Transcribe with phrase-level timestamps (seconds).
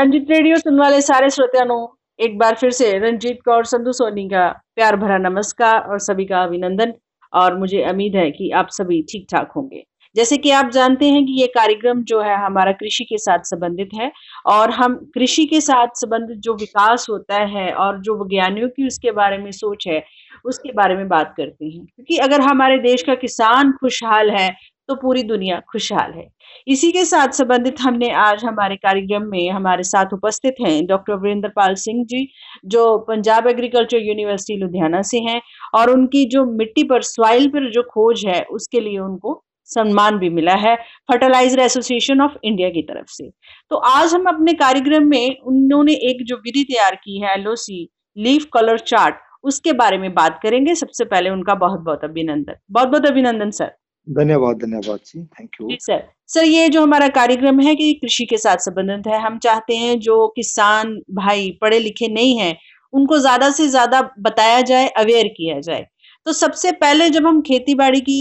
[0.00, 1.86] Ranjit radio सुनने वाले सारे श्रोताओं
[2.18, 6.42] एक बार फिर से रंजीत कौर, संधु सोनी का प्यार भरा नमस्कार और सभी का
[6.42, 6.92] अभिनंदन।
[7.32, 9.82] और मुझे उम्मीद है कि आप सभी ठीक ठाक होंगे।
[10.16, 13.88] जैसे कि आप जानते हैं कि ये कार्यक्रम जो है हमारा कृषि के साथ संबंधित
[13.94, 14.10] है
[14.46, 19.10] और हम कृषि के साथ संबंधित जो विकास होता है और जो विज्ञानियों की उसके
[19.10, 20.04] बारे में सोच है,
[20.44, 24.48] उसके बारे में बात करते हैं। क्योंकि अगर हमारे देश का किसान खुशहाल है
[24.90, 26.26] तो पूरी दुनिया खुशहाल है।
[26.66, 31.48] इसी के साथ संबंधित हमने आज हमारे कार्यक्रम में हमारे साथ उपस्थित हैं डॉक्टर वीरेंद्र
[31.56, 32.26] पाल सिंह जी,
[32.66, 35.40] जो पंजाब एग्रीकल्चर यूनिवर्सिटी लुधियाना से हैं
[35.74, 40.28] और उनकी जो मिट्टी पर सॉइल पर जो खोज है, उसके लिए उनको सम्मान भी
[40.30, 40.74] मिला है
[41.10, 43.30] फर्टिलाइज़र एसोसिएशन ऑफ़ इंडिया की तरफ़ से।
[43.70, 48.46] तो आज हम अपने कार्यक्रम में उन्होंने एक जो विधि तैयार की है एलओसी लीफ
[48.54, 53.06] कलर चार्ट उसके बारे में बात करेंगे। सबसे पहले उनका बहुत बहुत अभिनंदन। बहुत बहुत
[53.06, 53.72] अभिनंदन सर
[54.06, 58.36] धन्यवाद धन्यवाद जी थैंक यू सर सर ये जो हमारा कार्यक्रम है कि कृषि के
[58.38, 62.56] साथ संबंधित है हम चाहते हैं जो किसान भाई पढ़े लिखे नहीं हैं
[62.92, 65.86] उनको ज़्यादा से ज़्यादा बताया जाए अवेयर किया जाए।
[66.26, 68.16] तो सबसे पहले जब हम खेती बाड़ी की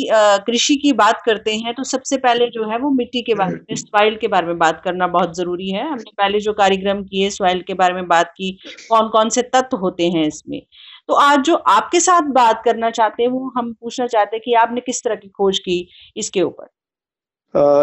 [0.46, 3.76] कृषि की बात करते हैं तो सबसे पहले जो है वो मिट्टी के बारे में
[3.76, 7.62] सॉइल के बारे में बात करना बहुत ज़रूरी है। हमने पहले जो कार्यक्रम किए सॉइल
[7.62, 8.52] के बारे में बात की
[8.90, 10.62] कौन कौन से तत्व होते हैं इसमें।
[11.10, 14.54] तो आज जो आपके साथ बात करना चाहते हैं वो हम पूछना चाहते हैं कि
[14.54, 15.78] आपने किस तरह की खोज की
[16.18, 16.68] इसके ऊपर?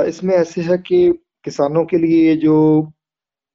[0.09, 0.99] इसमें ऐसे है कि
[1.45, 2.57] किसानों के लिए जो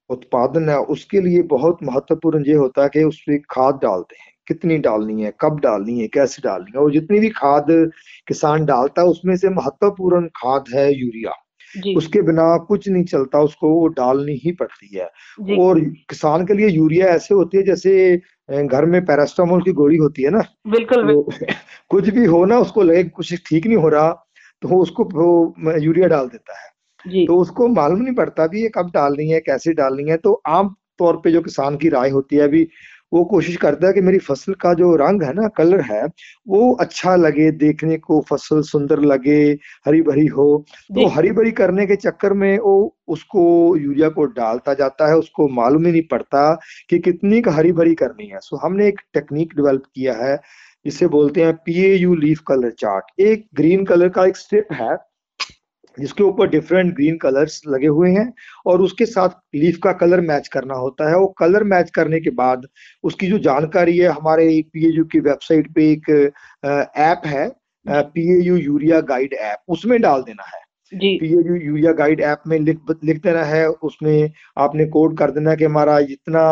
[0.10, 4.34] उत्पादन है उसके लिए बहुत महत्वपूर्ण ये होता है कि उस पर खाद डालते हैं।
[4.48, 7.68] कितनी डालनी है कब डालनी है कैसे डालनी है और जितनी भी खाद
[8.28, 11.34] किसान डालता है उसमें से महत्वपूर्ण खाद है यूरिया।
[11.98, 15.06] उसके बिना कुछ नहीं चलता उसको वो डालनी ही पड़ती है।
[15.58, 17.94] और किसान के लिए यूरिया ऐसे होती है जैसे
[18.52, 21.32] घर में पैरास्टामोल की गोली होती है ना बिल्कुल तो
[21.90, 24.12] कुछ भी हो ना उसको लगे कुछ ठीक नहीं हो रहा
[24.62, 26.70] तो उसको वो यूरिया डाल देता है
[27.08, 30.42] जी। तो उसको मालूम नहीं पड़ता भी ये कब डालनी है कैसे डालनी है तो
[30.48, 32.68] आम तौर पे जो किसान की राय होती है अभी
[33.12, 36.04] वो कोशिश करता है कि मेरी फ़सल का जो रंग है ना कलर है
[36.48, 39.40] वो अच्छा लगे देखने को फ़सल सुंदर लगे
[39.88, 43.44] हरी भरी हो। तो हरी भरी करने के चक्कर में वो उसको
[43.78, 46.54] यूरिया को डालता जाता है उसको मालूम ही नहीं पड़ता
[46.90, 50.36] कि कितनी का हरी भरी करनी है। सो हमने एक टेक्निक डेवलप किया है
[50.86, 53.20] जिसे बोलते हैं P A U leaf colour chart.
[53.22, 54.96] एक ग्रीन कलर का एक स्ट्रिप है
[55.98, 58.32] जिसके ऊपर डिफरेंट ग्रीन कलर्स लगे हुए हैं
[58.66, 62.30] और उसके साथ लीफ का कलर मैच करना होता है। वो कलर मैच करने के
[62.36, 62.66] बाद
[63.04, 66.10] उसकी जो जानकारी है हमारे पीएयू की वेबसाइट पे एक
[66.66, 67.50] ऐप है
[67.86, 70.60] पीएयू यूरिया गाइड ऐप उसमें डाल देना है।
[70.94, 75.58] पीएयू यूरिया गाइड ऐप में लिख लिख देना है। उसमें आपने कोड कर देना है
[75.58, 76.44] कि हमारा जितना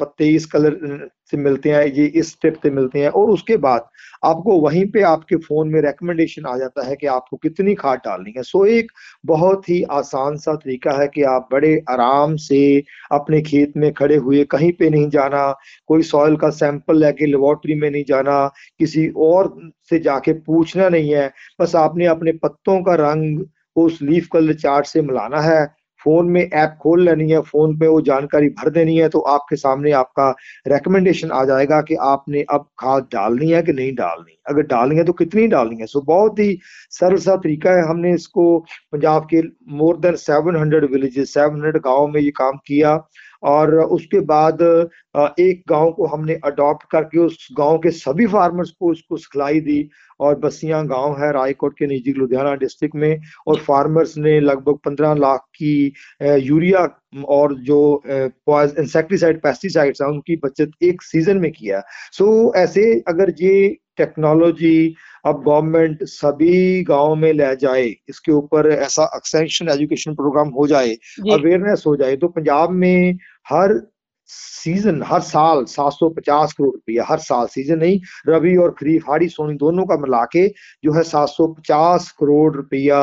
[0.00, 3.88] पत्ते इस कलर से मिलते हैं, ये इस स्टेप से मिलते हैं और उसके बाद
[4.24, 8.32] आपको वहीं पे आपके फ़ोन में रिकमेंडेशन आ जाता है कि आपको कितनी खाद डालनी
[8.36, 8.90] है। सो एक
[9.26, 12.60] बहुत ही आसान सा तरीका है कि आप बड़े आराम से
[13.12, 15.54] अपने खेत में खड़े हुए कहीं पे नहीं जाना,
[15.88, 18.46] कोई सॉइल का सैंपल लेके लेबोरेटरी में नहीं जाना,
[18.78, 19.54] किसी और
[19.90, 21.30] से जाके पूछना नहीं है।
[21.60, 23.44] बस आपने अपने पत्तों का रंग
[23.76, 27.86] उस लीफ कलर चार्ट से मिलाना है। फ़ोन में ऐप खोल लेनी है, फ़ोन पे
[27.86, 30.28] वो जानकारी भर देनी है तो आपके सामने आपका
[30.68, 35.04] रिकमेंडेशन आ जाएगा कि आपने अब खाद डालनी है कि नहीं डालनी। अगर डालनी है
[35.04, 35.86] तो कितनी डालनी है?
[35.86, 36.58] सो बहुत ही
[36.90, 38.58] सरल सा तरीका है। हमने इसको
[38.92, 39.42] पंजाब के
[39.76, 42.96] more than seven hundred villages seven hundred गाँव में ये काम किया।
[43.42, 44.62] और उसके बाद
[45.40, 49.88] एक गाँव को हमने अडॉप्ट करके उस गाँव के सभी फार्मर्स को उसको सिखलाई दी
[50.20, 55.14] और बसिया गाँव है रायकोट के निजी लुधियाना डिस्ट्रिक्ट में और फार्मर्स ने लगभग पंद्रह
[55.14, 55.92] लाख की
[56.22, 56.88] यूरिया
[57.24, 63.76] और जो इंसेक्टिसाइड पेस्टिसाइड्स हैं, उनकी बचत एक सीज़न में किया सो ऐसे अगर ये
[64.00, 64.94] टेक्नोलॉजी
[65.26, 70.94] अब गवर्नमेंट सभी गाँव में ले जाए इसके ऊपर ऐसा एक्सटेंशन एजुकेशन प्रोग्राम हो जाए
[71.32, 73.18] अवेयरनेस हो जाए तो पंजाब में
[73.48, 73.80] हर
[74.30, 79.54] सीज़न हर साल 750 करोड़ रुपया हर साल सीज़न नहीं रबी और खरीफ हाड़ी सोनी
[79.54, 80.46] दोनों का मिला के
[80.84, 83.00] जो है 750 करोड़ रुपया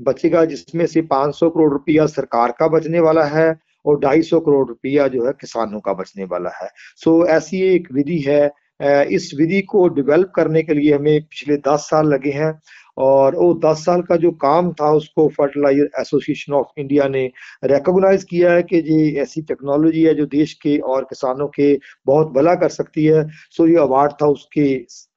[0.00, 3.48] बचेगा जिसमें से 500 करोड़ रुपया सरकार का बचने वाला है
[3.86, 8.18] और 250 करोड़ रुपया जो है किसानों का बचने वाला है। सो ऐसी एक विधि
[8.18, 8.40] है
[8.80, 12.52] इस विधि को डेवलप करने के लिए हमें पिछले दस साल लगे हैं
[12.98, 17.24] और वो दस साल का जो काम था उसको फर्टिलाइज़र एसोसिएशन ऑफ़ इंडिया ने
[17.64, 21.74] रिकॉग्नाइज किया है कि ये ऐसी टेक्नोलॉजी है जो देश के और किसानों के
[22.06, 24.66] बहुत भला कर सकती है। सो ये अवार्ड था उसके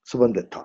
[0.07, 0.63] संबंधित था।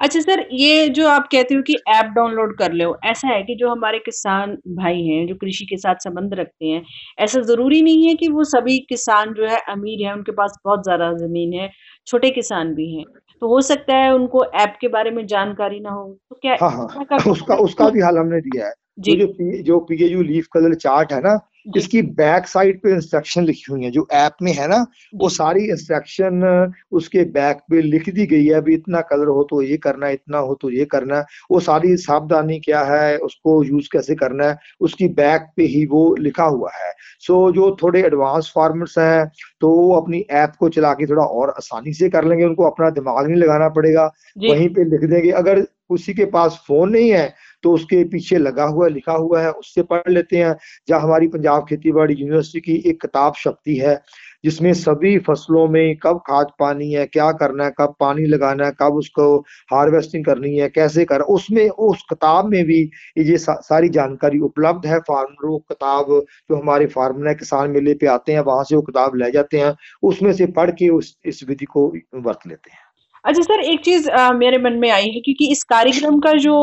[0.00, 3.54] अच्छा सर, ये जो आप कहते हो कि ऐप डाउनलोड कर लो, ऐसा है कि
[3.54, 6.82] जो हमारे किसान भाई हैं, जो कृषि के साथ संबंध रखते हैं,
[7.18, 10.82] ऐसा ज़रूरी नहीं है कि वो सभी किसान जो है अमीर है, उनके पास बहुत
[10.84, 11.70] ज़्यादा ज़मीन है
[12.06, 13.04] छोटे किसान भी हैं।
[13.42, 16.70] तो हो सकता है उनको ऐप के बारे में जानकारी ना हो। तो क्या हाँ
[16.70, 19.14] हाँ। उसका उसका भी हाल हमने दिया है। जो।
[19.62, 21.34] जो पीएयू लीफ कलर चार्ट है ना
[21.76, 25.64] इसकी बैक साइड पे इंस्ट्रक्शन लिखी हुई है जो ऐप में है ना वो सारी
[25.70, 30.06] इंस्ट्रक्शन उसके बैक पे लिख दी गई है अभी इतना कलर हो तो ये करना
[30.06, 34.48] है इतना हो तो ये करना वो सारी सावधानी क्या है उसको यूज़ कैसे करना
[34.48, 38.98] है उसकी बैक पे ही वो लिखा हुआ है। सो so, जो थोड़े एडवांस फार्मर्स
[38.98, 39.30] हैं
[39.60, 42.90] तो वो अपनी ऐप को चला के थोड़ा और आसानी से कर लेंगे उनको अपना
[42.90, 44.04] दिमाग नहीं लगाना पड़ेगा।
[44.38, 48.64] वहीं पे लिख देंगे अगर उसी के पास फ़ोन नहीं है तो उसके पीछे लगा
[48.66, 50.54] हुआ लिखा हुआ है उससे पढ़ लेते हैं।
[50.88, 54.00] जहाँ हमारी पंजाब खेती बाड़ी यूनिवर्सिटी की एक किताब शक्ति है
[54.44, 58.72] जिसमें सभी फ़सलों में कब खाद पानी है क्या करना है कब पानी लगाना है
[58.80, 59.24] कब उसको
[59.72, 62.80] हार्वेस्टिंग करनी है कैसे कर उसमें उस किताब में भी
[63.18, 66.06] ये सा, सारी जानकारी उपलब्ध है। फार्मरों किताब
[66.50, 69.58] जो हमारे फार्मर है किसान मेले पे आते हैं वहाँ से वो किताब ले जाते
[69.60, 72.89] हैं। उसमें से पढ़ के उस इस विधि को वर्त लेते हैं।
[73.24, 76.54] अच्छा सर एक चीज़ मेरे मन में आई है क्योंकि इस कार्यक्रम का जो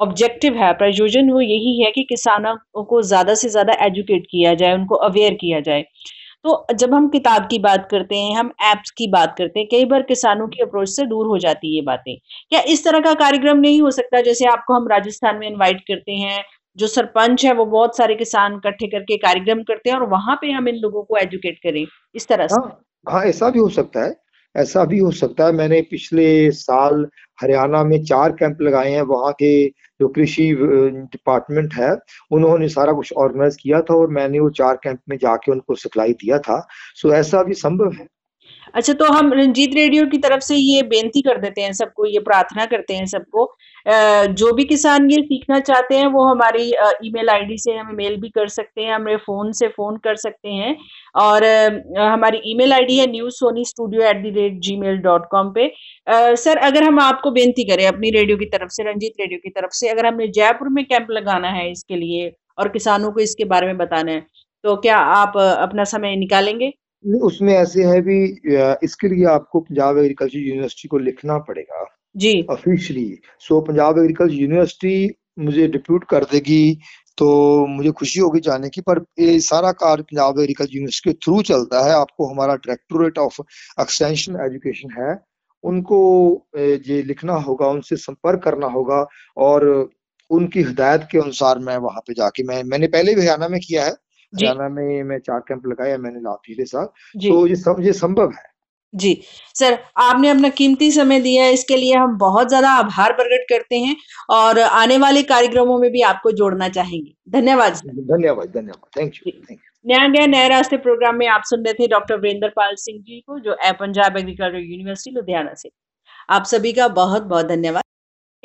[0.00, 2.54] ऑब्जेक्टिव है प्रयोजन वो यही है कि किसानों
[2.84, 5.82] को ज़्यादा से ज़्यादा एजुकेट किया जाए उनको अवेयर किया जाए।
[6.44, 9.84] तो जब हम किताब की बात करते हैं हम एप्स की बात करते हैं कई
[9.84, 12.14] बार किसानों की अप्रोच से दूर हो जाती है ये बातें।
[12.50, 14.20] क्या इस तरह का कार्यक्रम नहीं हो सकता?
[14.22, 16.42] जैसे आपको हम राजस्थान में इनवाइट करते हैं
[16.78, 20.50] जो सरपंच है वो बहुत सारे किसान इकट्ठे करके कार्यक्रम करते हैं और वहाँ पे
[20.52, 24.04] हम इन लोगों को एजुकेट करें इस तरह से। हाँ, हाँ ऐसा भी हो सकता
[24.04, 24.14] है।
[24.56, 27.06] ऐसा भी हो सकता है। मैंने पिछले साल
[27.40, 30.54] हरियाणा में चार कैंप लगाए हैं। वहाँ के जो कृषि
[31.12, 31.96] डिपार्टमेंट है,
[32.30, 36.12] उन्होंने सारा कुछ ऑर्गेनाइज किया था और मैंने वो चार कैंप में जाके उनको सिखलाई
[36.12, 38.06] दिया था। सो ऐसा भी संभव है।
[38.74, 42.18] अच्छा तो हम रंजीत रेडियो की तरफ़ से ये बेनती कर देते हैं सबको, ये
[42.20, 43.46] प्रार्थना करते हैं सबको
[44.34, 46.64] जो भी किसान ये सीखना चाहते हैं, वो हमारी
[47.04, 50.48] ईमेल आईडी से हमें मेल भी कर सकते हैं हमें फ़ोन से फ़ोन कर सकते
[50.50, 50.76] हैं
[51.16, 51.44] और
[51.98, 55.68] हमारी ईमेल आईडी है news Sony studio at the rate gmail dot com पे
[56.06, 59.70] सर, अगर हम आपको बेनती करें अपनी रेडियो की तरफ़ से, रंजीत रेडियो की तरफ़
[59.72, 63.66] से, अगर हमने जयपुर में कैंप लगाना है इसके लिए और किसानों को इसके बारे
[63.66, 64.20] में बताना है
[64.64, 66.72] तो क्या आप अपना समय निकालेंगे?
[67.06, 68.22] उसमें ऐसे है भी
[68.84, 71.84] इसके लिए आपको पंजाब एग्रीकल्चर यूनिवर्सिटी को लिखना पड़ेगा।
[72.16, 76.78] जी। Officially so Punjab agriculture university मुझे डिप्यूट कर देगी
[77.18, 77.26] तो
[77.66, 81.84] मुझे खुशी होगी जाने की पर ये सारा कार्य पंजाब एग्रीकल्चर यूनिवर्सिटी के थ्रू चलता
[81.86, 83.40] है। आपको हमारा डायरेक्टोरेट ऑफ़
[83.80, 85.18] एक्सटेंशन एजुकेशन है।
[85.64, 85.98] उनको
[86.58, 89.06] ये लिखना होगा उनसे संपर्क करना होगा
[89.36, 89.66] और
[90.30, 93.84] उनकी हिदायत के अनुसार मैं वहाँ पे जाके मैं मैंने पहले भी हरियाणा में किया
[93.84, 93.94] है
[94.38, 96.86] हरियाणा में मैं चार कैंप लगाया मैंने पिछले साल
[97.20, 98.44] तो ये सब ये संभव है।
[98.94, 99.12] जी।
[99.54, 103.78] सर आपने अपना कीमती समय दिया है इसके लिए हम बहुत ज़्यादा आभार प्रकट करते
[103.78, 103.96] हैं
[104.32, 109.50] और आने वाले कार्यक्रमों में भी आपको जोड़ना चाहेंगे। धन्यवाद धन्यवाद धन्यवाद। थैंक यू थैंक
[109.50, 113.00] यू नया गया नए रास्ते प्रोग्राम में आप सुन रहे थे डॉक्टर वीरेंद्र पाल सिंह
[113.00, 115.70] जी को जो है पंजाब एग्रीकल्चर यूनिवर्सिटी लुधियाना से।
[116.30, 117.82] आप सभी का बहुत बहुत धन्यवाद।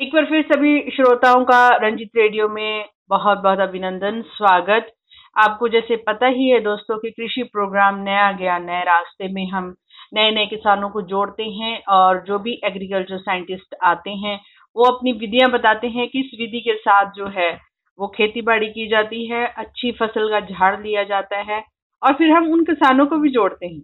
[0.00, 4.92] एक बार फिर सभी श्रोताओं का रंजित रेडियो में बहुत बहुत अभिनंदन स्वागत।
[5.36, 9.74] आपको जैसे पता ही है दोस्तों कि कृषि प्रोग्राम नया गया, नए रास्ते में हम
[10.14, 14.38] नए नए किसानों को जोड़ते हैं और जो भी एग्रीकल्चर साइंटिस्ट आते हैं,
[14.76, 17.52] वो अपनी विधियाँ बताते हैं किस विधि के साथ जो है,
[17.98, 21.62] वो खेती बाड़ी की जाती है, अच्छी फ़सल का झाड़ लिया जाता है
[22.02, 23.82] और फिर हम उन किसानों को भी जोड़ते हैं,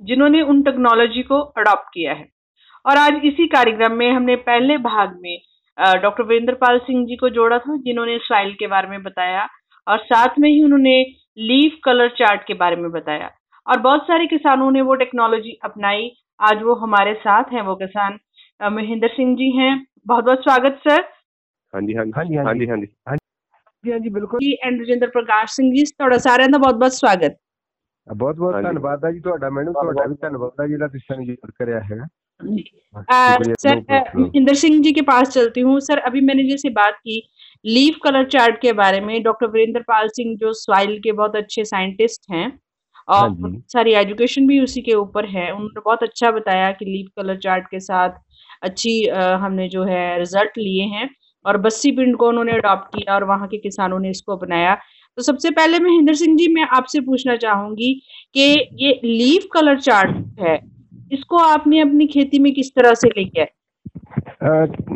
[0.00, 2.28] जिन्होंने उन टेक्नोलॉजी को अडॉप्ट किया है।
[2.84, 5.36] और आज इसी कार्यक्रम में हमने पहले भाग में
[6.02, 9.48] डॉक्टर वीरेंद्र पाल सिंह जी को जोड़ा था, जिन्होंने सॉइल के बारे में बताया
[9.87, 10.95] और साथ में ही उन्होंने
[11.41, 13.29] लीफ कलर चार्ट के बारे में बताया
[13.67, 18.19] और बहुत सारे किसानों ने वो टेक्नोलॉजी अपनाई आज वो हमारे साथ हैं वो किसान
[18.61, 19.73] महेंद्र सिंह जी हैं
[20.07, 21.01] बहुत बहुत स्वागत सर
[21.73, 22.65] हाँ जी हाँ जी हाँ जी हाँ जी
[23.07, 23.17] हाँ
[23.85, 26.91] जी हाँ जी बिल्कुल जी एंड रजिंदर प्रकाश सिंह जी ਤੁਹਾਡਾ ਸਾਰਿਆਂ ਦਾ ਬਹੁਤ ਬਹੁਤ
[26.93, 27.37] ਸਵਾਗਤ
[28.07, 31.51] ਬਹੁਤ ਬਹੁਤ ਧੰਨਵਾਦ ਆ ਜੀ ਤੁਹਾਡਾ ਮੈਨੂੰ ਤੁਹਾਡਾ ਵੀ ਧੰਨਵਾਦ ਆ ਜਿਹੜਾ ਤੁਸੀਂ ਸਾਨੂੰ ਯਾਦ
[31.59, 32.07] ਕਰਿਆ ਹੈਗਾ
[32.41, 33.79] सर
[34.17, 37.15] महेंद्र सिंह जी के पास चलती हूँ सर अभी मैंने जैसे बात की
[37.64, 41.64] लीफ कलर चार्ट के बारे में डॉक्टर वीरेंद्र पाल सिंह जो सॉइल के बहुत अच्छे
[41.64, 42.46] साइंटिस्ट हैं
[43.08, 47.08] और हाँ सारी एजुकेशन भी उसी के ऊपर है। उन्होंने बहुत अच्छा बताया कि लीफ
[47.16, 48.10] कलर चार्ट के साथ
[48.62, 49.04] अच्छी
[49.40, 51.08] हमने जो है रिज़ल्ट लिए हैं
[51.44, 54.74] और बस्सी पिंड को उन्होंने अडॉप्ट किया और वहाँ के किसानों ने इसको अपनाया।
[55.18, 57.92] तो सबसे पहले महेंद्र सिंह जी मैं आपसे पूछना चाहूँगी
[58.34, 58.46] कि
[58.82, 60.56] ये लीफ कलर चार्ट है
[61.12, 63.50] इसको आपने अपनी खेती में किस तरह से लेके आए?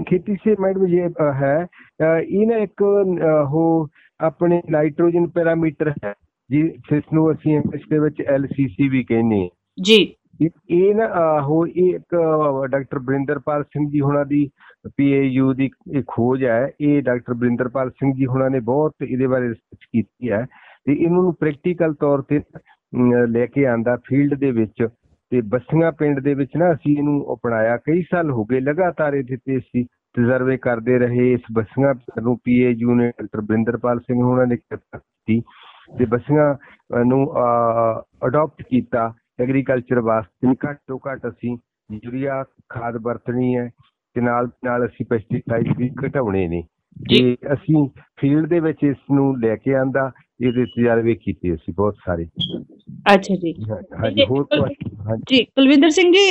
[0.09, 1.03] खेती से मैडम ये
[1.37, 1.57] है
[2.03, 3.89] ਇਹ ਨਾ ਇੱਕ ਉਹ
[4.21, 6.13] ਆਪਣੇ ਨਾਈਟ੍ਰੋਜਨ ਪੈਰਾਮੀਟਰ ਹੈ
[6.51, 9.49] ਜੀ ਜਿਸ ਨੂੰ ਅਸੀਂ ਇੰਗਲਿਸ਼ ਦੇ ਵਿੱਚ ਐਲਸੀਸੀ ਵੀ ਕਹਿੰਦੇ ਹਾਂ।
[9.83, 10.15] ਜੀ।
[10.71, 11.07] ਇਹ ਨਾ
[11.49, 12.17] ਉਹ ਇੱਕ
[12.71, 14.49] ਡਾਕਟਰ ਬਰਿੰਦਰਪਾਲ ਸਿੰਘ ਜੀ ਹੁਣਾਂ ਦੀ
[14.97, 19.49] ਪੀਏਯੂ ਦੀ ਇਹ ਖੋਜ ਹੈ। ਇਹ ਡਾਕਟਰ ਬਰਿੰਦਰਪਾਲ ਸਿੰਘ ਜੀ ਹੁਣਾਂ ਨੇ ਬਹੁਤ ਇਹਦੇ ਬਾਰੇ
[19.49, 20.45] ਰਿਸਰਚ ਕੀਤੀ ਹੈ
[20.87, 22.41] ਤੇ ਇਹਨਾਂ ਨੂੰ ਪ੍ਰੈਕਟੀਕਲ ਤੌਰ ਤੇ
[23.29, 24.87] ਲੈ ਕੇ ਆਂਦਾ ਫੀਲਡ ਦੇ ਵਿੱਚ
[25.33, 29.37] ਤੇ ਬਸੀਆਂ ਪਿੰਡ ਦੇ ਵਿੱਚ ਨਾ ਅਸੀਂ ਇਹਨੂੰ ਅਪਣਾਇਆ। ਕਈ ਸਾਲ ਹੋ ਗਏ ਲਗਾਤਾਰ ਇਹਦੇ
[29.37, 29.85] ਤੇ ਅਸੀਂ
[30.15, 35.41] ਤਜਰਬੇ ਕਰਦੇ ਰਹੇ। ਇਸ ਬਸੀਆਂ ਨੂੰ ਪੀਏਯੂ ਨੇ ਡਾਕਟਰ ਬਰਿੰਦਰਪਾਲ ਸਿੰਘ ਉਹਨਾਂ ਨੇ ਕੀਤੀ
[35.99, 36.55] ਤੇ ਬੱਸੀਆਂ
[37.05, 37.25] ਨੂੰ
[38.27, 41.57] ਅਡਾਪਟ ਕੀਤਾ ਐਗਰੀਕਲਚਰ ਵਾਸਤੇ। ਘੱਟ ਘੱਟ ਅਸੀਂ
[42.05, 43.69] ਯੂਰੀਆ ਖਾਦ ਵਰਤਣੀ ਹੈ
[44.17, 46.63] ਤੇ ਨਾਲ ਨਾਲ ਅਸੀਂ ਪੈਸਟੀਸਾਈਡ ਵੀ ਘਟਾਉਣੇ ਨੇ।
[46.97, 47.89] ਤੇ ਅਸੀਂ
[48.21, 50.11] ਫੀਲਡ ਦੇ ਵਿੱਚ ਇਸ ਨੂੰ ਲੈ ਕੇ ਆਂਦਾ
[50.41, 52.25] ਇਹਦੇ ਤਜਰਬੇ ਕੀਤੇ ਅਸੀਂ ਬਹੁਤ ਸਾਰੇ।
[53.15, 53.53] ਅੱਛਾ ਜੀ।
[53.95, 54.47] ਹਾਂਜੀ ਹੋਰ
[55.31, 56.31] ਜੀ ਕੁਲਵਿੰਦਰ ਸਿੰਘ ਜੀ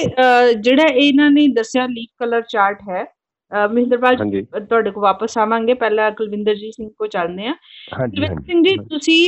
[0.62, 3.04] ਜਿਹੜਾ ਇਹਨਾਂ ਨੇ ਦੱਸਿਆ ਲੀਫ ਕਲਰ ਚਾਰਟ ਹੈ
[3.53, 7.53] ਮਹਿੰਦਰਪਾਲ ਜੀ ਤੁਹਾਡੇ ਕੋਲ ਵਾਪਸ ਆਵਾਂਗੇ ਪਹਿਲਾਂ ਕੁਲਵਿੰਦਰ ਜੀ ਸਿੰਘ ਕੋ ਚੱਲਦੇ ਆ
[7.91, 9.19] ਕੁਲਵਿੰਦਰ ਸਿੰਘ ਜੀ ਤੁਸੀਂ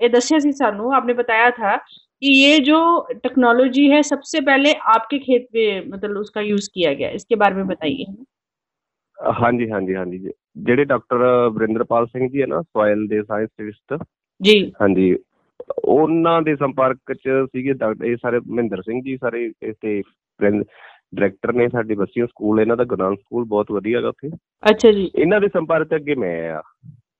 [0.00, 1.78] ਇਹ ਦੱਸਿਆ ਸੀ ਸਾਨੂੰ ਆਪਨੇ ਬਤਾਇਆ ਥਾ
[2.22, 2.78] कि ये जो
[3.16, 7.66] टेक्नोलॉजी है सबसे पहले आपके खेत में मतलब उसका यूज किया गया इसके बारे में
[7.66, 8.06] बताइए
[9.38, 10.18] ਹਾਂਜੀ ਹਾਂਜੀ ਹਾਂਜੀ
[10.58, 13.96] ਜਿਹੜੇ ਡਾਕਟਰ ਵਰਿੰਦਰਪਾਲ ਸਿੰਘ ਜੀ ਹੈ ਨਾ ਸੋਇਲ ਦੇ ਸਾਇੰਟਿਸਟ
[14.40, 15.16] ਜੀ ਹਾਂਜੀ
[15.84, 20.00] ਉਹਨਾਂ ਦੇ ਸੰਪਰਕ ਚ ਸੀਗੇ ਇਹ ਸਾਰੇ ਮਹਿੰਦਰ ਸਿੰਘ ਜੀ ਸਾਰੇ ਤੇ
[21.13, 24.29] ਡਾਇਰੈਕਟਰ ਨੇ ਸਾਡੇ ਬੱਸੀਆਂ ਸਕੂਲ ਇਹਨਾਂ ਦਾ ਗੁਰਨਾਮ ਸਕੂਲ ਬਹੁਤ ਵਧੀਆ ਹੈਗਾ ਉੱਥੇ।
[24.69, 26.61] ਅੱਛਾ ਜੀ। ਇਹਨਾਂ ਦੇ ਸੰਪਰਕ ਅੱਗੇ ਮੈਂ ਆ।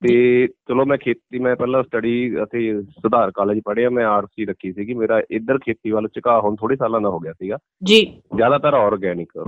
[0.03, 4.93] ਤੇ ਚਲੋ ਮੈਂ ਖੇਤੀ ਮੈਂ ਪਹਿਲਾਂ ਸਟੱਡੀ ਅਤੇ ਸੁਧਾਰ ਕਾਲਜ ਪੜ੍ਹਿਆ ਮੈਂ ਆਰਸੀ ਰੱਖੀ ਸੀਗੀ।
[4.93, 9.43] ਮੇਰਾ ਇੱਧਰ ਖੇਤੀ ਵੱਲ ਝੁਕਾਅ ਹੁਣ ਥੋੜੇ ਸਾਲਾਂ ਦਾ ਹੋ ਗਿਆ ਸੀਗਾ। ਜੀ। ਜ਼ਿਆਦਾਤਰ ਆਰਗੈਨਿਕ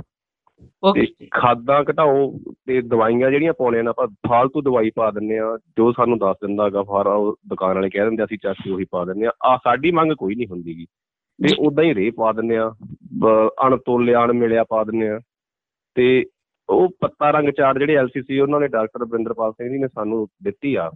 [0.95, 5.91] ਤੇ ਖਾਦਾਂ ਘਟਾਓ ਤੇ ਦਵਾਈਆਂ ਜਿਹੜੀਆਂ ਪਾਉਣੇ ਨਾ ਆਪਾਂ ਫਾਲਤੂ ਦਵਾਈ ਪਾ ਦਿੰਨੇ ਆ। ਜੋ
[5.91, 7.05] ਸਾਨੂੰ ਦੱਸ ਦਿੰਦਾ ਹੈਗਾ ਫਾਰ
[7.49, 10.47] ਦੁਕਾਨ ਵਾਲੇ ਕਹਿ ਦਿੰਦੇ ਅਸੀਂ ਚਾਸੀ ਉਹੀ ਪਾ ਦਿੰਨੇ ਆ। ਆ ਸਾਡੀ ਮੰਗ ਕੋਈ ਨਹੀਂ
[10.47, 10.85] ਹੁੰਦੀਗੀ
[11.39, 12.69] ਤੇ ਉਦਾਂ ਹੀ ਰੇ ਪਾ ਦਿੰਨੇ ਆ
[13.67, 15.19] ਅਣਤੋਲਿਆ ਅਣ ਮਿਲਿਆ ਪਾ ਦਿੰਨੇ ਆ
[15.95, 16.25] ਤੇ
[16.69, 20.75] ਉਹ ਪੱਤਾ ਰੰਗ ਚਾਰਟ ਜਿਹੜੇ ਐਲਸੀਸੀ ਉਹਨਾਂ ਨੇ ਡਾਕਟਰ ਬਿੰਦਰਪਾਲ ਸਿੰਘ ਜੀ ਨੇ ਸਾਨੂੰ ਦਿੱਤੀ
[20.75, 20.89] ਆ।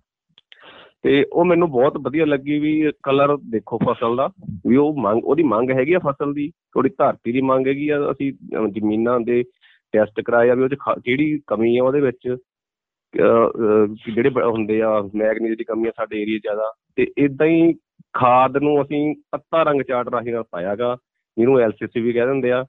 [1.03, 2.71] ਤੇ ਉਹ ਮੈਨੂੰ ਬਹੁਤ ਵਧੀਆ ਲੱਗੀ ਵੀ
[3.03, 4.27] ਕਲਰ ਦੇਖੋ ਫਸਲ ਦਾ
[4.67, 7.99] ਵੀ ਉਹ ਮੰਗ ਉਹਦੀ ਮੰਗ ਹੈਗੀ ਆ ਫਸਲ ਦੀ ਥੋੜੀ ਧਰਤੀ ਦੀ ਮੰਗ ਹੈਗੀ ਆ।
[8.11, 8.31] ਅਸੀਂ
[8.73, 9.43] ਜ਼ਮੀਨਾਂ ਦੇ
[9.93, 12.27] ਟੈਸਟ ਕਰਾਇਆ ਵੀ ਉਹ ਚ ਕਿਹੜੀ ਕਮੀ ਆ ਉਹਦੇ ਵਿੱਚ
[14.15, 17.73] ਜਿਹੜੇ ਹੁੰਦੇ ਆ ਮੈਗਨੀਜ਼ ਦੀ ਕਮੀ ਆ ਸਾਡੇ ਏਰੀਆ ਜ਼ਿਆਦਾ। ਤੇ ਇਦਾਂ ਹੀ
[18.13, 20.97] ਖਾਦ ਨੂੰ ਅਸੀਂ ਪੱਤਾ ਰੰਗ ਚਾਰਟ ਰਾਹੀਂ ਨਾਲ ਪਾਇਆਗਾ
[21.37, 22.65] ਜਿਹਨੂੰ ਐਲਸੀਸੀ ਵੀ ਕਹਿ ਦਿੰਦੇ ਆ।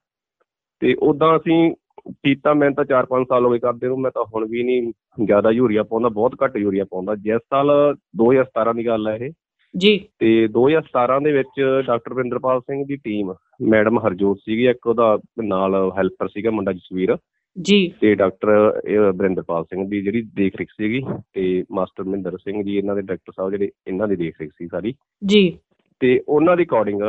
[0.81, 1.75] ਤੇ ਉਦਾਂ ਅਸੀਂ
[2.13, 4.93] ਕੀਤਾ ਮੈਂ ਤਾਂ 4-5 ਸਾਲ ਹੋ ਗਏ ਕਰਦੇ ਨੂੰ ਮੈਂ ਤਾਂ ਹੁਣ ਵੀ ਨਹੀਂ
[5.25, 9.31] ਜ਼ਿਆਦਾ ਯੂਰੀਆ ਪਾਉਂਦਾ ਬਹੁਤ ਘੱਟ ਯੂਰੀਆ ਪਾਉਂਦਾ। ਜਿਸ ਸਾਲ 2017 ਦੀ ਗੱਲ ਹੈ ਇਹ।
[9.77, 15.19] ਜੀ। ਤੇ 2017 ਦੇ ਵਿੱਚ ਡਾਕਟਰ ਵਿੰਦਰਪਾਲ ਸਿੰਘ ਦੀ ਟੀਮ ਮੈਡਮ ਹਰਜੋਤ ਸੀਗੀ ਇੱਕ ਉਹਦਾ
[15.45, 17.17] ਨਾਲ ਹੈਲਪਰ ਸੀਗਾ ਮੁੰਡਾ ਜਸਵੀਰ।
[17.57, 18.81] ਜੀ। ਤੇ ਡਾਕਟਰ
[19.13, 21.01] ਬਰਿੰਦਰਪਾਲ ਸਿੰਘ ਦੀ ਜਿਹੜੀ ਦੇਖ ਰਿਖ ਸੀਗੀ
[21.35, 24.67] ਤੇ ਮਾਸਟਰ ਮਹਿੰਦਰ ਸਿੰਘ ਜੀ ਇਹਨਾਂ ਦੇ ਡਾਕਟਰ ਸਾਹਿਬ ਜਿਹੜੇ ਇਹਨਾਂ ਦੀ ਦੇਖ ਰਿਖ ਸੀ
[24.67, 24.95] ਸਾਰੀ।
[25.27, 25.59] ਜੀ।
[26.01, 27.03] ਤੇ ਉਹਨਾਂ ਦੀ ਅਕੋਰਡਿੰਗ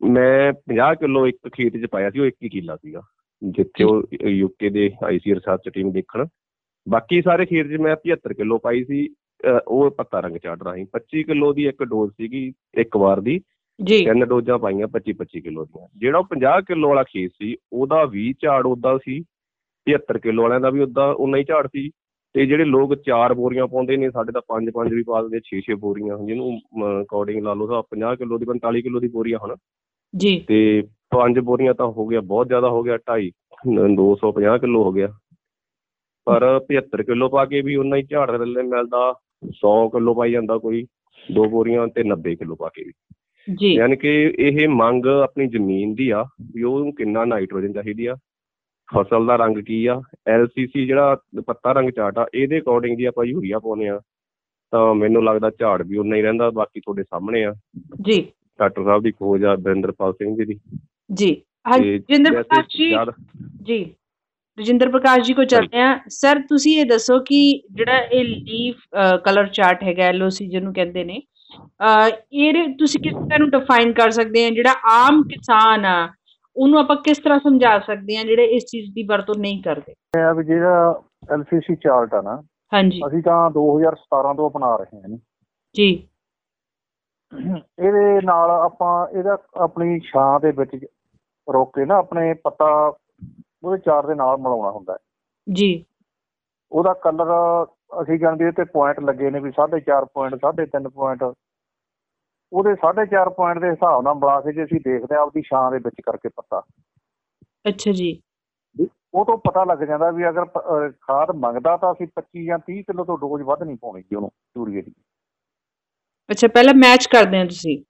[0.00, 3.00] ਮੈਂ 50 ਕਿਲੋ ਇੱਕ ਖੇਤ 'ਚ ਪਾਇਆ ਸੀ ਉਹ 21 ਕਿੱਲਾ ਸੀਗਾ
[3.42, 6.26] ਜਿੱਥੇ ਉਹ ਯੂਕੇ ਦੇ ਆਈਸੀ ਰਿਸਰਚ ਟੀਮ ਦੇਖਣ।
[6.86, 9.08] ਬਾਕੀ ਸਾਰੇ ਖੇਤ 'ਚ ਮੈਂ 75 ਕਿਲੋ ਪਾਈ ਸੀ
[9.68, 13.40] ਉਹ ਪੱਤਾ ਰੰਗ ਚਾੜ ਰਹੀ। 25 ਕਿਲੋ ਦੀ ਇੱਕ ਡੋਜ਼ ਸੀਗੀ ਇੱਕ ਵਾਰ ਦੀ।
[13.78, 17.56] ਜੀ। ਤਿੰਨ ਡੋਜ਼ਾਂ ਪਾਈਆਂ 25 25 ਕਿਲੋ ਦੀਆਂ। ਜਿਹੜਾ ਉਹ 50 ਕਿਲੋ ਵਾਲਾ ਖੇਤ ਸੀ
[17.72, 19.20] ਉਹਦਾ ਵੀ ਝਾੜ ਉਹਦਾ ਸੀ
[19.86, 21.90] 75 ਕਿਲੋ ਵਾਲਿਆਂ ਦਾ ਵੀ ਉਹਦਾ ਉਨਾ ਹੀ ਝਾੜ ਸੀ।
[22.34, 25.60] ਤੇ ਜਿਹੜੇ ਲੋਕ ਚਾਰ ਬੋਰੀਆਂ ਪਾਉਂਦੇ ਨੇ ਸਾਡੇ ਤਾਂ ਪੰਜ ਪੰਜ ਵੀ ਪਾ ਦਿੰਦੇ 6
[25.60, 26.60] 6 ਬੋਰੀਆਂ। ਜਿਹਨੂੰ
[27.02, 29.54] ਅਕੋਰਡਿੰਗ ਲਾ ਲਓ ਤਾਂ 50 ਕਿਲੋ ਦੀ 45 ਕਿਲੋ ਦੀ ਬੋਰੀਆਂ ਹਨ।
[30.16, 33.30] ਜੀ। ਤੇ ਪੰਜ ਬੋਰੀਆਂ ਤਾਂ ਹੋ ਗਿਆ ਬਹੁਤ ਜ਼ਿਆਦਾ ਹੋ ਗਿਆ 2.5
[33.96, 35.08] 250 ਕਿਲੋ ਹੋ ਗਿਆ।
[36.24, 39.14] ਪਰ 75 ਕਿਲੋ ਪਾ ਕੇ ਵੀ ਉਨਾ ਹੀ ਝਾੜ ਥੱਲੇ ਮਿਲਦਾ
[39.48, 40.86] 100 ਕਿਲੋ ਪਾਈ ਜਾਂਦਾ ਕੋਈ
[41.32, 42.92] ਦੋ ਬੋਰੀਆਂ ਤੇ 90 ਕਿਲੋ ਪਾ ਕੇ ਵੀ।
[43.58, 48.16] ਜੀ। ਯਾਨੀ ਕਿ ਇਹ ਮੰਗ ਆਪਣੀ ਜ਼ਮੀਨ ਦੀ ਆ ਵੀ ਉਹਨੂੰ ਕਿੰਨਾ ਨਾਈਟ੍ਰੋਜਨ ਚਾਹੀਦੀ ਆ
[48.92, 50.00] ਫਸਲ ਦਾ ਰੰਗ ਕੀ ਆ?
[50.28, 54.00] ਐਲਸੀਸੀ ਜਿਹੜਾ ਪੱਤਾ ਰੰਗ ਚਾਟ ਆ ਇਹਦੇ ਅਕੋਰਡਿੰਗ ਜੀ ਆਪਾਂ ਯੂਰੀਆ ਪਾਉਨੇ ਆ
[54.72, 57.52] ਤਾਂ ਮੈਨੂੰ ਲੱਗਦਾ ਝਾੜ ਵੀ ਉਨਾ ਹੀ ਰਹਿੰਦਾ ਬਾਕੀ ਤੁਹਾਡੇ ਸਾਹਮਣੇ ਆ।
[58.02, 58.20] ਜੀ।
[58.58, 60.58] ਡਾਕਟਰ ਸਾਹਿਬ ਦੀ ਖੋਜ ਆ ਬਿੰਦਰਪਾਲ ਸਿੰਘ ਜੀ ਦੀ।
[61.10, 61.34] ਜੀ।
[61.78, 62.90] ਰਜਿੰਦਰ ਪ੍ਰਕਾਸ਼ ਜੀ।
[63.64, 63.84] ਜੀ।
[64.58, 68.80] ਰਜਿੰਦਰ ਪ੍ਰਕਾਸ਼ ਜੀ ਕੋ ਚਲਦੇ ਆ। ਸਰ ਤੁਸੀਂ ਇਹ ਦੱਸੋ ਕਿ ਜਿਹੜਾ ਇਹ ਲੀਫ
[69.24, 71.20] ਕਲਰ ਚਾਰਟ ਹੈਗਾ ਐਲਓਸੀ ਜਿਹਨੂੰ ਕਹਿੰਦੇ ਨੇ
[72.32, 74.50] ਇਹ ਤੁਸੀਂ ਕਿਸ ਤਰ੍ਹਾਂ ਨੂੰ ਡਿਫਾਈਨ ਕਰ ਸਕਦੇ ਆ?
[74.50, 76.06] ਜਿਹੜਾ ਆਮ ਕਿਸਾਨ ਆ
[76.56, 79.92] ਉਹਨੂੰ ਆਪਾਂ ਕਿਸ ਤਰ੍ਹਾਂ ਸਮਝਾ ਸਕਦੇ ਆ ਜਿਹੜੇ ਇਸ ਚੀਜ਼ ਦੀ ਵਰਤੋਂ ਨਹੀਂ ਕਰਦੇ?
[79.92, 82.42] ਇਹ ਵੀ ਜਿਹੜਾ ਐਲਸੀਸੀ ਚਾਰਟ ਆ ਨਾ
[82.72, 85.18] ਹਾਂਜੀ। ਅਸੀਂ ਤਾਂ 2017 ਤੋਂ ਅਪਣਾ ਰਹੇ ਹਾਂ
[85.74, 86.08] ਜੀ।
[87.78, 90.76] ਇਹਦੇ ਨਾਲ ਆਪਾਂ ਇਹਦਾ ਆਪਣੀ ਛਾਂ ਦੇ ਵਿੱਚ
[91.48, 92.66] ਰੋਕ ਕੇ ਨਾ ਆਪਣੇ ਪੱਤਾ
[93.64, 94.98] ਉਹਦੇ ਚਾਰ ਦੇ ਨਾਲ ਮਿਲਾਉਣਾ ਹੁੰਦਾ ਹੈ।
[95.46, 95.84] ਜੀ।
[96.72, 97.30] ਉਹਦਾ ਕਲਰ
[98.02, 101.24] ਅਸੀਂ ਜਾਣਦੇ ਤੇ ਪੁਆਇੰਟ ਲੱਗੇ ਨੇ ਵੀ 4.5 ਪੁਆਇੰਟ 3.5 ਪੁਆਇੰਟ
[102.52, 105.78] ਉਹਦੇ 4.5 ਪੁਆਇੰਟ ਦੇ ਹਿਸਾਬ ਨਾਲ ਮਿਲਾ ਕੇ ਜੇ ਅਸੀਂ ਦੇਖਦੇ ਆ ਆਪਦੀ ਛਾਂ ਦੇ
[105.78, 106.62] ਵਿੱਚ ਕਰਕੇ ਪੱਤਾ।
[107.68, 108.22] ਅੱਛਾ ਜੀ।
[109.14, 110.44] ਉਹ ਤੋਂ ਪਤਾ ਲੱਗ ਜਾਂਦਾ ਵੀ ਅਗਰ
[110.90, 114.30] ਖਾਦ ਮੰਗਦਾ ਤਾਂ ਅਸੀਂ 25 ਜਾਂ 30 ਕਿਲੋ ਤੋਂ ਡੋਜ਼ ਵੱਧ ਨਹੀਂ ਪਾਉਣੀ ਜੀ ਉਹਨੂੰ
[114.56, 114.92] ਯੂਰੀਏ ਦੀ।
[116.30, 117.84] ਅੱਛਾ ਪਹਿਲਾਂ ਮੈਚ ਕਰਦੇ ਆ ਤੁਸੀਂ।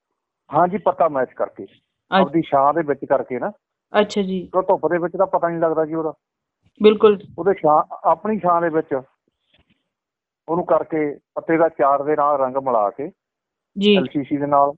[0.49, 1.65] ਹਾਂਜੀ ਪੱਤਾ ਮੈਚ ਕਰਕੇ।
[2.11, 3.51] ਆਪਦੀ ਛਾਂ ਦੇ ਵਿੱਚ ਕਰਕੇ ਨਾ।
[3.93, 6.13] ਅੱਛਾ ਜੀ। ਉਹ ਧੁੱਪ ਦੇ ਵਿੱਚ ਤਾਂ ਪਤਾ ਨਹੀਂ ਲੱਗਦਾ ਜੀ ਉਹਦਾ।
[6.81, 12.57] ਬਿਲਕੁਲ। ਉਹਦੇ ਛਾਂ ਆਪਣੀ ਛਾਂ ਦੇ ਵਿੱਚ ਉਹਨੂੰ ਕਰਕੇ ਪੱਤੇ ਦਾ ਚਾਰ ਦੇ ਨਾਲ ਰੰਗ
[12.57, 13.11] ਮਿਲਾ ਕੇ
[13.77, 14.73] ਜੀ। ਐਲਸੀਸੀ ਦੇ ਨਾਲ।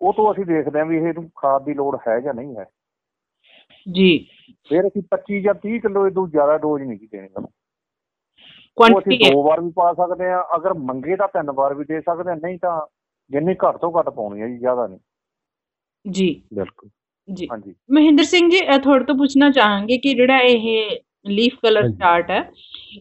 [0.00, 2.64] ਉਹ ਤੋਂ ਅਸੀਂ ਦੇਖਦੇ ਹਾਂ ਵੀ ਇਹ ਨੂੰ ਖਾਦ ਦੀ ਲੋੜ ਹੈ ਜਾਂ ਨਹੀਂ ਹੈ।
[3.92, 4.26] ਜੀ।
[4.70, 7.50] ਫਿਰ ਅਸੀਂ 25 ਜਾਂ 30 ਕਿਲੋ ਇਦੋਂ ਜ਼ਿਆਦਾ ਡੋਜ਼ ਨਹੀਂ ਦੇਣੀ। ਉਹਨੂੰ
[8.76, 12.30] ਕੁਆਂਟੀਟੀ ਦੋ ਵਾਰ ਵੀ ਪਾ ਸਕਦੇ ਆ ਅਗਰ ਮੰਗੇ ਤਾਂ ਤਿੰਨ ਵਾਰ ਵੀ ਦੇ ਸਕਦੇ
[12.30, 12.86] ਆ ਨਹੀਂ ਤਾਂ
[13.30, 14.98] ਜਿੰਨੀ ਘੱਟ ਤੋਂ ਘੱਟ ਪਾਉਣੀ ਹੈ ਜੀ ਜ਼ਿਆਦਾ ਨਹੀਂ।
[16.10, 16.90] ਜੀ। ਬਿਲਕੁਲ।
[17.34, 22.30] ਜੀ। ਹਾਂਜੀ। ਮਹਿੰਦਰ ਸਿੰਘ ਜੀ ਤੁਹਾਡੇ ਤੋਂ ਪੁੱਛਣਾ ਚਾਹਾਂਗੇ ਕਿ ਜਿਹੜਾ ਇਹ ਲੀਫ ਕਲਰ ਚਾਰਟ
[22.30, 22.52] ਹੈ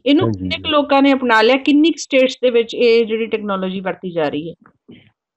[0.06, 1.58] ਇਹਨੂੰ ਕਿੰਨੇ ਲੋਕਾਂ ਨੇ ਅਪਣਾ ਲਿਆ?
[1.58, 4.54] ਕਿੰਨੀ ਸਟੇਟਸ ਦੇ ਵਿੱਚ ਇਹ ਜਿਹੜੀ ਟੈਕਨੋਲੋਜੀ ਵਰਤੀ ਜਾ ਰਹੀ ਹੈ?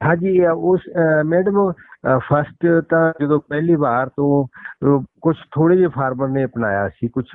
[0.04, 0.82] ਹਾਂਜੀ ਉਸ
[1.26, 1.72] ਮੈਡਮ
[2.18, 4.48] ਫਸਟ ਤਾਂ ਜਦੋਂ ਪਹਿਲੀ ਵਾਰ ਤੋਂ
[5.22, 7.26] ਕੁਝ ਥੋੜੇ ਜਿਹੇ ਫਾਰਮਰ ਨੇ ਅਪਣਾਇਆ ਸੀ ਕੁਝ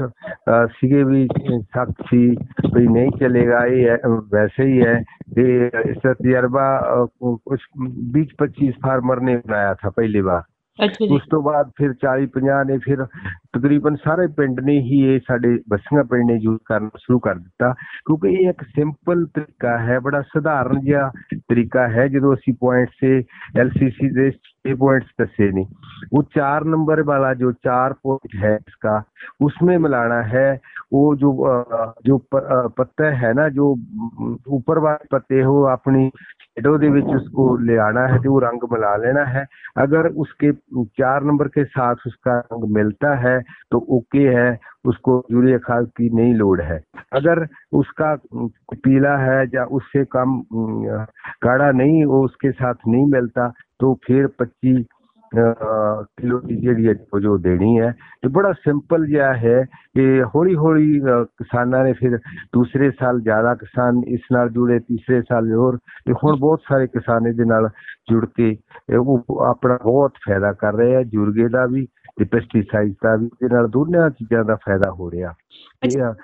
[0.66, 1.28] ਸੀਗੇ ਵੀ
[1.60, 2.36] ਸਖਤ ਸੀ
[2.74, 3.98] ਵੀ ਨਹੀਂ ਚੱਲੇਗਾ ਇਹ
[4.32, 5.02] ਵੈਸੇ ਹੀ ਹੈ
[5.34, 6.80] ਤੇ ਇਸ ਤਜਰਬਾ
[7.22, 7.58] ਕੁਝ
[8.18, 10.42] 20 25 ਫਾਰਮਰ ਨੇ ਅਪਣਾਇਆ था पहली बार
[10.78, 13.04] ਅੱਛਾ ਜੀ ਉਸ ਤੋਂ ਬਾਅਦ ਫਿਰ 40 50 ਨੇ ਫਿਰ
[13.53, 15.17] तकरीबन सारे पिंड ने ही ये
[15.69, 17.71] बसिया पिंड ने यूज़ करना शुरू कर दिता
[18.07, 23.17] क्योंकि ये एक सिंपल तरीका है बड़ा साधारण जहा तरीका है जो असि पॉइंट से
[23.59, 25.65] एल सी सी पॉइंट दसे ने
[26.13, 28.97] वो चार नंबर वाला जो चार पॉइंट है इसका
[29.41, 30.49] उसमें मिलाना है
[30.93, 31.31] वो जो
[32.05, 33.71] जो पत्ता है ना जो
[34.51, 36.09] ऊपर वाले पत्ते हो अपनी
[36.51, 39.45] शेडो दे उसको ले आना है तो रंग मिला लेना है
[39.77, 40.51] अगर उसके
[40.93, 43.40] चार नंबर के साथ उसका रंग मिलता है
[43.71, 46.79] तो ओके है, उसको यूरिया खाद की नहीं लोड है।
[47.13, 48.15] अगर उसका
[48.73, 50.41] पीला है या उससे कम
[51.43, 53.47] गाढ़ा नहीं, वो उसके साथ नहीं मिलता
[53.79, 54.85] तो फिर पच्चीस
[55.35, 60.99] ਕਿਲੋ ਦੀ ਜਿਹੜੀ ਹੈ ਜੋ ਦੇਣੀ ਹੈ ਤੇ ਬੜਾ ਸਿੰਪਲ ਜਿਹਾ ਹੈ ਕਿ ਹੌਲੀ ਹੌਲੀ
[61.23, 62.17] ਕਿਸਾਨਾਂ ਨੇ ਫਿਰ
[62.53, 67.27] ਦੂਸਰੇ ਸਾਲ ਜ਼ਿਆਦਾ ਕਿਸਾਨ ਇਸ ਨਾਲ ਜੁੜੇ ਤੀਸਰੇ ਸਾਲ ਹੋਰ ਤੇ ਹੁਣ ਬਹੁਤ ਸਾਰੇ ਕਿਸਾਨ
[67.27, 67.69] ਇਹਦੇ ਨਾਲ
[68.11, 68.57] ਜੁੜ ਕੇ
[68.97, 73.55] ਉਹ ਆਪਣਾ ਬਹੁਤ ਫਾਇਦਾ ਕਰ ਰਹੇ ਆ ਜੁਰਗੇ ਦਾ ਵੀ ਤੇ ਪੈਸਟੀਸਾਈਡ ਦਾ ਵੀ ਇਹਦੇ
[73.55, 75.33] ਨਾਲ ਦੋਨਾਂ ਚੀਜ਼ਾਂ ਦਾ ਫਾਇਦਾ ਹੋ ਰਿਹਾ।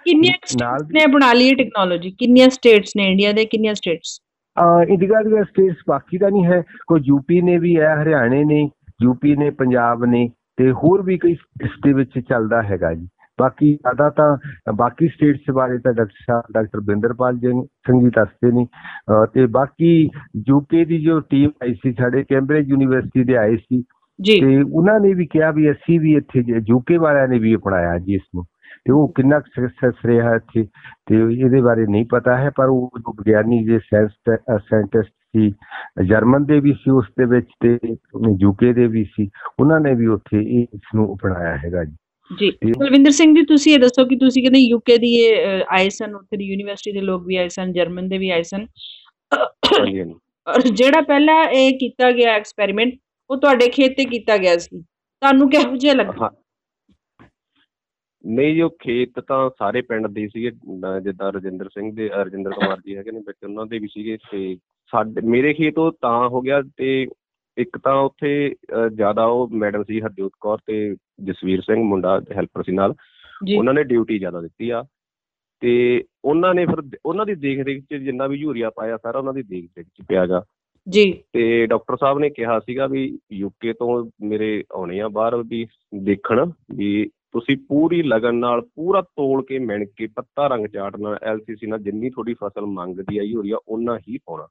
[0.06, 4.20] ਕਿੰਨੀਆਂ ਨਾਲ ਨੇ ਬਣਾ ਲਈ ਟੈਕਨੋਲੋਜੀ ਕਿੰਨੀਆਂ ਸਟੇਟਸ ਨੇ ਇੰਡੀਆ ਦੇ ਕਿੰਨੀਆਂ ਸਟੇਟਸ
[4.90, 9.36] ਇੰਡੀਆ ਦੀਆਂ ਸਟੇਟਸ ਬਾਕੀ ਦਾ ਨਹੀਂ ਹੈ ਕੋਈ ਯੂਪੀ ਨੇ ਵੀ ਹੈ ਹਰਿਆਣੇ ਨੇ ਯੂਪੀ
[9.36, 11.32] ਨੇ ਪੰਜਾਬ ਨੇ ਤੇ ਹੋਰ ਵੀ ਕਈ
[11.64, 13.08] ਇਸ ਦੇ ਵਿੱਚ ਚੱਲਦਾ ਹੈਗਾ ਜੀ।
[13.40, 17.52] ਬਾਕੀ ਜ਼ਿਆਦਾ ਤਾਂ ਬਾਕੀ ਸਟੇਟਸ ਬਾਰੇ ਤਾਂ ਡਾਕਟਰ ਸਾਹਿਬ ਡਾਕਟਰ ਬਿੰਦਰਪਾਲ ਜੀ
[17.88, 18.66] ਸਿੰਘ ਜੀ ਦੱਸਦੇ ਨੇ
[19.34, 19.90] ਤੇ ਬਾਕੀ
[20.48, 23.84] ਯੂਕੇ ਦੀ ਜੋ ਟੀਮ ਆਈ ਸੀ ਸਾਡੇ ਕੈਂਬਰਿਜ ਯੂਨੀਵਰਸਿਟੀ ਦੇ ਆਏ ਸੀ
[24.20, 27.98] ਜੀ। ਤੇ ਉਹਨਾਂ ਨੇ ਵੀ ਕਿਹਾ ਵੀ ਅਸੀਂ ਵੀ ਇੱਥੇ ਯੂਕੇ ਵਾਲਿਆਂ ਨੇ ਵੀ ਅਪਣਾਇਆ
[28.00, 28.46] ਜੀ ਇਸ ਨੂੰ
[28.86, 30.64] ਤੇ ਉਹ ਕਿੰਨਾ ਸਕਸੈਸ ਰਿਹਾ ਇੱਥੇ
[31.08, 36.60] ਤੇ ਇਹਦੇ ਬਾਰੇ ਨਹੀਂ ਪਤਾ ਹੈ ਪਰ ਉਹ ਜੋ ਵਿਗਿਆਨੀ ਜੇ ਸਾਇੰਟਿਸਟ ਸੀ ਜਰਮਨ ਦੇ
[36.60, 37.78] ਵੀ ਸੀ ਉਸ ਦੇ ਵਿੱਚ ਤੇ
[38.42, 39.30] ਯੂਕੇ ਦੇ ਵੀ ਸੀ।
[39.60, 41.96] ਉਹਨਾਂ ਨੇ ਵੀ ਉੱਥੇ ਇਸ ਨੂੰ ਅਪਣਾਇਆ ਹੈਗਾ ਜੀ।
[42.32, 46.16] ਜੀ ਕੁਲਵਿੰਦਰ ਸਿੰਘ ਜੀ ਤੁਸੀਂ ਇਹ ਦੱਸੋ ਕਿ ਤੁਸੀਂ ਕਹਿੰਦੇ ਯੂਕੇ ਦੀ ਇਹ ਆਏ ਸਨ
[46.16, 48.66] ਉੱਥੇ ਦੀ ਯੂਨੀਵਰਸਿਟੀ ਦੇ ਲੋਕ ਵੀ ਆਏ ਸਨ ਜਰਮਨ ਦੇ ਵੀ ਆਏ ਸਨ।
[50.48, 52.94] ਔਰ ਜਿਹੜਾ ਪਹਿਲਾਂ ਇਹ ਕੀਤਾ ਗਿਆ ਐਕਸਪੈਰੀਮੈਂਟ
[53.30, 56.30] ਉਹ ਤੁਹਾਡੇ ਖੇਤ ਤੇ ਕੀਤਾ ਗਿਆ ਸੀ। ਤੁਹਾਨੂੰ ਕਿਹੋ ਜਿਹਾ ਲੱਗਾ?
[58.24, 60.52] ਨਹੀਂ ਜੋ ਖੇਤ ਤਾਂ ਸਾਰੇ ਪਿੰਡ ਦੇ ਸੀਗੇ
[61.04, 64.58] ਜਿੱਦਾਂ ਰਜਿੰਦਰ ਸਿੰਘ ਦੇ ਰਜਿੰਦਰ ਕੁਮਾਰ ਜੀ ਹੈਗੇ ਨੇ ਵਿੱਚ ਉਹਨਾਂ ਦੇ ਵੀ ਸੀਗੇ ਤੇ
[64.92, 67.08] ਸਾਡੇ ਮੇਰੇ ਖੇਤ ਉਹ ਤਾਂ ਹੋ ਗਿਆ ਤੇ
[67.58, 68.56] ਇੱਕ ਤਾਂ ਉੱਥੇ
[68.94, 72.94] ਜ਼ਿਆਦਾ ਉਹ ਮੈਡਮ ਸੀ ਹਰਜੋਤ ਕੌਰ ਤੇ ਜਸਵੀਰ ਸਿੰਘ ਮੁੰਡਾ ਹੈਲਪਰ ਸੀ ਨਾਲ
[73.58, 74.86] ਉਹਨਾਂ ਨੇ ਡਿਊਟੀ ਜ਼ਿਆਦਾ ਦਿੱਤੀ ਆ।
[75.60, 79.34] ਤੇ ਉਹਨਾਂ ਨੇ ਫਿਰ ਉਹਨਾਂ ਦੀ ਦੇਖ ਰੇਖ ਚ ਜਿੰਨਾ ਵੀ ਯੂਰੀਆ ਪਾਇਆ ਸਾਰਾ ਉਹਨਾਂ
[79.34, 80.44] ਦੀ ਦੇਖ ਰੇਖ ਚ ਪਿਆਗਾ
[80.90, 85.68] ਜੀ। ਤੇ ਡਾਕਟਰ ਸਾਹਿਬ ਨੇ ਕਿਹਾ ਸੀਗਾ ਵੀ ਯੂਕੇ ਤੋਂ ਮੇਰੇ ਆਉਣੇ ਆ ਬਾਹਰ ਵੀ
[85.96, 91.20] ਦੇਖਣ ਵੀ ਤੁਸੀਂ ਪੂਰੀ ਲਗਨ ਨਾਲ ਪੂਰਾ ਤੋਲ ਕੇ ਮਿਣ ਕੇ ਪੱਤਾ ਰੰਗ ਚਾਟ ਨਾਲ
[91.24, 94.48] ਐਲਸੀਸੀ ਨਾਲ ਜਿੰਨੀ ਤੁਹਾਡੀ ਫਸਲ ਮੰਗਦੀ ਆ ਯੂਰੀਆ ਉਹਨਾਂ ਹੀ ਪਾਉਣਾ।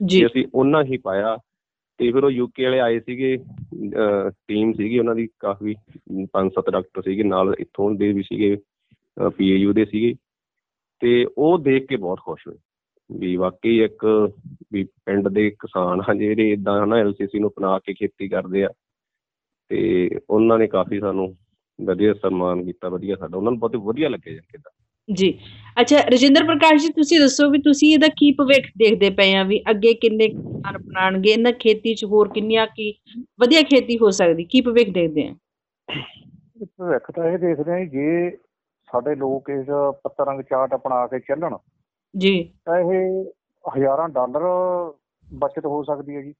[0.00, 1.36] ਜੀ ਅਸੀਂ ਉਹਨਾਂ ਹੀ ਪਾਇਆ
[1.98, 3.36] ਤੇ ਫਿਰ ਉਹ ਯੂਕੇ ਵਾਲੇ ਆਏ ਸੀਗੇ
[4.48, 5.74] ਟੀਮ ਸੀਗੀ ਉਹਨਾਂ ਦੀ ਕਾਫੀ
[6.32, 8.56] ਪੰਜ ਸੱਤ ਡਾਕਟਰ ਸੀਗੇ ਨਾਲ ਇੱਥੋਂ ਦੇ ਵੀ ਸੀਗੇ
[9.38, 10.14] ਪੀਏਯੂ ਦੇ ਸੀਗੇ
[11.02, 12.56] ਤੇ ਉਹ ਦੇਖ ਕੇ ਬਹੁਤ ਖੁਸ਼ ਹੋਏ
[13.10, 14.04] ਵੀ ਵਾਕਈ ਇੱਕ
[14.72, 18.68] ਵੀ ਪਿੰਡ ਦੇ ਕਿਸਾਨ ਹਾਂ ਜਿਹੜੇ ਇਦਾਂ ਹਨਾ ਐਲਸੀਸੀ ਨੂੰ ਅਪਣਾ ਕੇ ਖੇਤੀ ਕਰਦੇ ਆ
[19.70, 21.36] ਤੇ ਉਹਨਾਂ ਨੇ ਕਾਫੀ ਸਾਨੂੰ
[21.78, 25.38] ਵਧੀਆ ਸਨਮਾਨ ਕੀਤਾ ਵਧੀਆ ਸਾਡਾ ਉਹਨਾਂ ਨੂੰ ਬਹੁਤ ਵਧੀਆ ਲੱਗਿਆ ਜਾਂ ਕਿਦਾਂ ਜੀ।
[25.80, 29.60] ਅੱਛਾ ਰਜਿੰਦਰ ਪ੍ਰਕਾਸ਼ ਜੀ ਤੁਸੀਂ ਦੱਸੋ ਵੀ ਤੁਸੀਂ ਇਹਦਾ ਕੀ ਭਵਿੱਖ ਦੇਖਦੇ ਪਏ ਆ ਵੀ
[29.70, 32.92] ਅੱਗੇ ਕਿੰਨੇ ਕਿਸਾਨ ਅਪਣਾਣਗੇ ਇਹਨਾਂ ਖੇਤੀ 'ਚ ਹੋਰ ਕਿੰਨੀਆਂ ਕੀ
[33.40, 34.44] ਵਧੀਆ ਖੇਤੀ ਹੋ ਸਕਦੀ?
[34.44, 35.34] ਕੀ ਭਵਿੱਖ ਦੇਖਦੇ ਆ?
[36.78, 38.30] ਭਵਿੱਖ ਤਾਂ ਇਹ ਦੇਖਦੇ ਆ ਜੇ
[38.88, 39.66] ਸਾਡੇ ਲੋਕ ਇਸ
[40.04, 41.56] ਪੱਤਰ ਰੰਗ ਚਾਰਟ ਅਪਣਾ ਕੇ ਚੱਲਣ
[42.14, 43.24] ਜੀ। ਤਾਂ ਇਹ
[43.64, 44.42] ਹਜ਼ਾਰਾਂ ਡਾਲਰ
[45.28, 46.34] ਬਚਤ ਹੋ ਸਕਦੀ ਹੈ ਜੀ।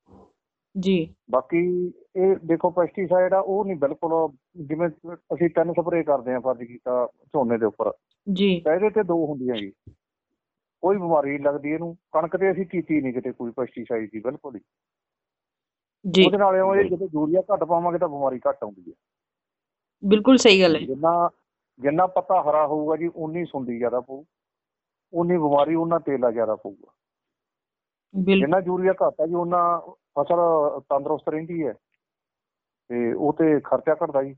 [0.75, 4.89] ਜੀ। ਬਾਕੀ ਇਹ ਦੇਖੋ ਪੈਸਟੀਸਾਈਡ ਆ ਉਹ ਨਹੀਂ ਬਿਲਕੁਲ ਜਿਵੇਂ
[5.35, 7.93] ਅਸੀਂ ਤਿੰਨ ਸਪਰੇਅ ਕਰਦੇ ਆ ਫਰਜ਼ ਕੀਤਾ ਝੋਨੇ ਦੇ ਉੱਪਰ।
[8.33, 9.73] ਜੀ। ਇਹਦੇ ਤੇ ਦੋ ਹੁੰਦੀਆਂ ਜੀ।
[10.83, 14.57] ਕੋਈ ਬਿਮਾਰੀ ਨਹੀਂ ਲੱਗਦੀ ਇਹਨੂੰ ਕਣਕ ਤੇ ਅਸੀਂ ਕੀਤੀ ਨਹੀਂ ਕਿਤੇ ਕੋਈ ਪੈਸਟੀਸਾਈਡ ਦੀ ਬਿਲਕੁਲ
[14.57, 14.61] ਹੀ।
[16.11, 18.95] ਜੀ। ਉਹਦੇ ਨਾਲ ਇਹ ਜਦੋਂ ਯੂਰੀਆ ਘੱਟ ਪਾਵਾਂਗੇ ਤਾਂ ਬਿਮਾਰੀ ਘੱਟ ਆਉਂਦੀ ਹੈ।
[20.03, 21.31] ਬਿਲਕੁਲ ਸਹੀ ਗੱਲ ਹੈ। ਜਿੰਨਾ
[21.79, 24.25] ਜਿੰਨਾ ਪੱਤਾ ਹਰਾ ਹੋਊਗਾ ਜੀ ਉਨੀ ਸੁੰਡੀ ਜ਼ਿਆਦਾ ਪਊ।
[25.13, 26.93] ਉਨੀ ਬਿਮਾਰੀ ਉਹਨਾਂ ਤੇਲਾ ਜ਼ਿਆਦਾ ਪਊਗਾ।
[28.25, 29.65] ਜਿੰਨਾ ਯੂਰੀਆ ਘੱਟ ਹੈ ਜੀ ਉਹਨਾਂ
[30.19, 30.39] ਫਸਲ
[30.91, 31.73] ਤੰਦਰੁਸਤ ਰਹਿੰਦੀ ਹੈ।
[32.91, 34.35] ਤੇ ਉਹ ਤੇ ਖਰਚਾ ਘਟਦਾ ਜੀ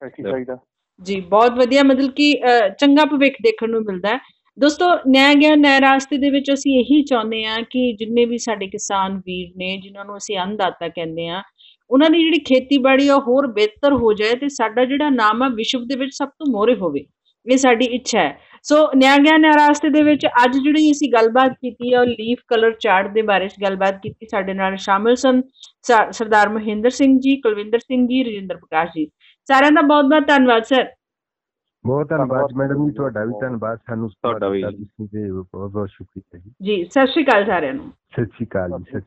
[0.00, 0.56] ਪੈਸਟੀਸਾਈਡ ਦਾ
[1.00, 2.32] ਜੀ ਬਹੁਤ ਵਧੀਆ ਮਤਲਬ ਕਿ
[2.80, 4.18] ਚੰਗਾ ਭਵਿੱਖ ਦੇਖਣ ਨੂੰ ਮਿਲਦਾ ਹੈ।
[4.58, 8.66] ਦੋਸਤੋ ਨਿਆਂ ਗਿਆਨ ਨਿਆਂ ਰਾਸਤੇ ਦੇ ਵਿੱਚ ਅਸੀਂ ਇਹੀ ਚਾਹੁੰਦੇ ਆ ਕਿ ਜਿੰਨੇ ਵੀ ਸਾਡੇ
[8.68, 11.42] ਕਿਸਾਨ ਵੀਰ ਨੇ ਜਿਨ੍ਹਾਂ ਨੂੰ ਅਸੀਂ ਅੰਨਦਾਤਾ ਕਹਿੰਦੇ ਆ
[11.90, 15.84] ਉਹਨਾਂ ਦੀ ਜਿਹੜੀ ਖੇਤੀਬਾੜੀ ਆ ਹੋਰ ਬਿਹਤਰ ਹੋ ਜਾਏ ਤੇ ਸਾਡਾ ਜਿਹੜਾ ਨਾਮ ਆ ਵਿਸ਼ਵ
[15.88, 17.04] ਦੇ ਵਿੱਚ ਸਭ ਤੋਂ ਮੋਹਰੇ ਹੋਵੇ।
[17.46, 21.52] ਇਹ ਸਾਡੀ ਇੱਛਾ ਹੈ। ਸੋ ਨਿਆਂ ਗਿਆਨ ਨਿਆਂ ਰਾਸਤੇ ਦੇ ਵਿੱਚ ਅੱਜ ਜਿਹੜੀ ਅਸੀਂ ਗੱਲਬਾਤ
[21.52, 25.42] ਕੀਤੀ ਹੈ ਉਹ ਲੀਫ ਕਲਰ ਚਾਰਟ ਦੇ ਬਾਰੇ ਵਿੱਚ ਗੱਲਬਾਤ ਕੀਤੀ ਸਾਡੇ ਨਾਲ ਸ਼ਾਮਿਲ ਸਨ
[26.10, 29.06] ਸਰਦਾਰ ਮਹਿੰਦਰ ਸਿੰਘ ਜੀ ਕੁਲਵਿੰਦਰ ਸਿੰਘ ਜੀ ਰਜਿੰਦਰ ਪ੍ਰਕਾਸ਼ ਜੀ।
[29.48, 30.84] ਸਾਰਿਆਂ ਦਾ ਬਹੁਤ ਬਹੁਤ ਧੰਨਵਾਦ ਸਰ।
[31.84, 36.84] ਬਹੁਤ ਧੰਨਵਾਦ ਮੈਡਮ ਜੀ ਤੁਹਾਡਾ ਵੀ ਧੰਨਵਾਦ। ਸਾਨੂੰ ਤੁਹਾਡਾ ਵੀ। ਬਹੁਤ ਬਹੁਤ ਸ਼ੁਕਰੀਆ ਜੀ। ਜੀ
[36.84, 38.98] ਸਤਿ ਸ਼੍ਰੀ ਅਕਾਲ ਸਾਰਿਆਂ ਨੂੰ। ਸਤਿ ਸ਼੍ਰੀ ਅਕਾਲ ਜੀ